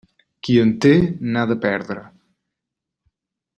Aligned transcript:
Qui 0.45 0.55
en 0.61 0.71
té, 0.85 0.93
n'ha 1.35 1.45
de 1.53 1.57
perdre. 1.67 2.01